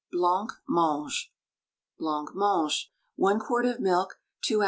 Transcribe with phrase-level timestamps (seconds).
[0.11, 1.27] BLANCMANGES
[1.99, 2.91] BLANCMANGE.
[3.17, 4.59] 1 quart of milk, 2 oz.